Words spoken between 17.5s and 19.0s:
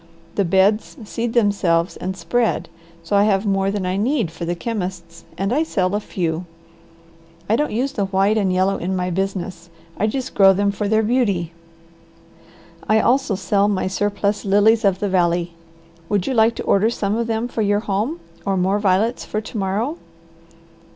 your house or more